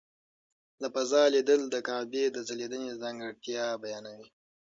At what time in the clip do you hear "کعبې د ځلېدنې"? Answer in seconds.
1.87-2.91